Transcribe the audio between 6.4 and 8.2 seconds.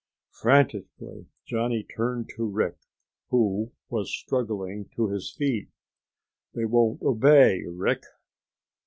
"They won't obey, Rick!"